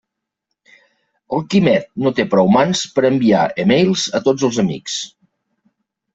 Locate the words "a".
3.05-3.11, 4.21-4.25